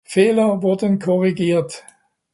[0.03, 1.83] Fehler wurden korrigiert.